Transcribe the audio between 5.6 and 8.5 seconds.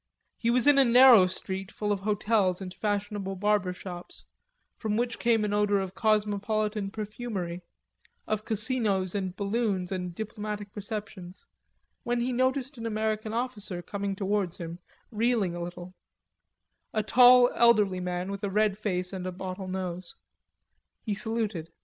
of cosmopolitan perfumery, of